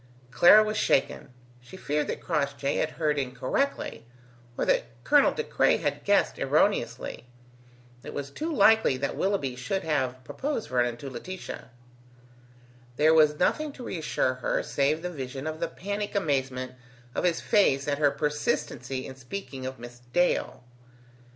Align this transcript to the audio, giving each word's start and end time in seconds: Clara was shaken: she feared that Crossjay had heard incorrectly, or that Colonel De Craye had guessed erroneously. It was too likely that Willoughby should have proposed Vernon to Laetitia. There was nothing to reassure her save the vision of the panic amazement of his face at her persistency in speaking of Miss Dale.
Clara 0.31 0.63
was 0.63 0.77
shaken: 0.77 1.31
she 1.59 1.77
feared 1.77 2.07
that 2.07 2.21
Crossjay 2.21 2.77
had 2.77 2.89
heard 2.97 3.19
incorrectly, 3.19 4.07
or 4.57 4.65
that 4.65 4.85
Colonel 5.03 5.31
De 5.31 5.43
Craye 5.43 5.77
had 5.77 6.03
guessed 6.03 6.39
erroneously. 6.39 7.27
It 8.03 8.11
was 8.11 8.31
too 8.31 8.51
likely 8.51 8.97
that 8.97 9.15
Willoughby 9.15 9.55
should 9.55 9.83
have 9.83 10.23
proposed 10.23 10.69
Vernon 10.69 10.97
to 10.97 11.09
Laetitia. 11.11 11.69
There 12.95 13.13
was 13.13 13.37
nothing 13.37 13.71
to 13.73 13.83
reassure 13.85 14.33
her 14.41 14.63
save 14.63 15.03
the 15.03 15.11
vision 15.11 15.45
of 15.45 15.59
the 15.59 15.67
panic 15.67 16.15
amazement 16.15 16.71
of 17.13 17.23
his 17.23 17.39
face 17.39 17.87
at 17.87 17.99
her 17.99 18.09
persistency 18.09 19.05
in 19.05 19.15
speaking 19.15 19.67
of 19.67 19.77
Miss 19.77 19.99
Dale. 20.13 20.63